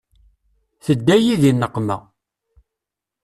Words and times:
Tedda-yi 0.83 1.35
di 1.41 1.51
nneqma. 1.53 1.97